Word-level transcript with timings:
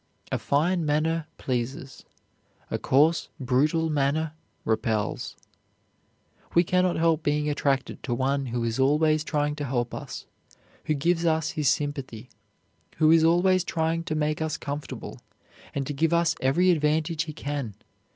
A 0.31 0.39
fine 0.39 0.83
manner 0.83 1.27
pleases; 1.37 2.05
a 2.71 2.79
coarse, 2.79 3.29
brutal 3.39 3.87
manner 3.91 4.33
repels. 4.65 5.35
We 6.55 6.63
cannot 6.63 6.95
help 6.95 7.21
being 7.21 7.47
attracted 7.47 8.01
to 8.01 8.15
one 8.15 8.47
who 8.47 8.63
is 8.63 8.79
always 8.79 9.23
trying 9.23 9.53
to 9.57 9.63
help 9.63 9.93
us, 9.93 10.25
who 10.85 10.95
gives 10.95 11.23
us 11.23 11.51
his 11.51 11.69
sympathy, 11.69 12.29
who 12.97 13.11
is 13.11 13.23
always 13.23 13.63
trying 13.63 14.03
to 14.05 14.15
make 14.15 14.41
us 14.41 14.57
comfortable 14.57 15.21
and 15.75 15.85
to 15.85 15.93
give 15.93 16.13
us 16.13 16.33
every 16.41 16.71
advantage 16.71 17.25
he 17.25 17.33
can. 17.33 17.75